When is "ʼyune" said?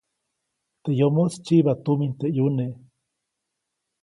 2.35-2.65